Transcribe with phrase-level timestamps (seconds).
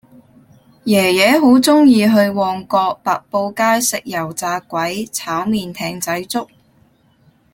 [0.83, 6.49] 爺爺好鍾意去旺角白布街食油炸鬼炒麵艇仔粥